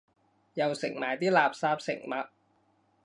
[0.55, 2.25] 又食埋啲垃圾食物